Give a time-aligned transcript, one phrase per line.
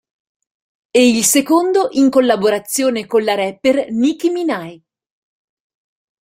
[0.89, 4.81] E il secondo in collaborazione con la rapper Nicki Minaj.